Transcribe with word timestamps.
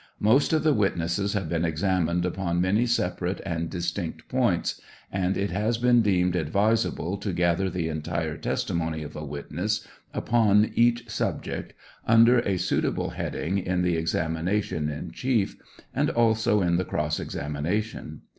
Most 0.19 0.51
of 0.51 0.63
the 0.63 0.73
witnesses 0.73 1.33
have 1.33 1.47
been 1.47 1.63
examined 1.63 2.25
upon 2.25 2.59
many 2.59 2.85
sepa 2.85 3.21
rate 3.21 3.41
and 3.45 3.69
distinct 3.69 4.27
points, 4.29 4.81
and 5.11 5.37
it 5.37 5.51
has 5.51 5.77
been 5.77 6.01
deemed 6.01 6.35
advisable 6.35 7.17
to 7.17 7.31
gather 7.31 7.69
the 7.69 7.87
entire 7.87 8.35
testimony 8.35 9.03
of 9.03 9.15
a 9.15 9.23
witness 9.23 9.87
upon 10.11 10.71
each 10.73 11.07
subject 11.07 11.73
under 12.07 12.39
a 12.39 12.57
suitable 12.57 13.11
heading 13.11 13.59
in 13.59 13.83
the 13.83 13.95
exam 13.95 14.33
ination 14.35 14.89
in 14.89 15.11
chief, 15.11 15.55
and 15.93 16.09
also 16.09 16.63
in 16.63 16.77
the 16.77 16.85
cross 16.85 17.19
examination. 17.19 18.21